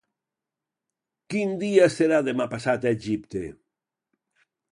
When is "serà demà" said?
1.97-2.49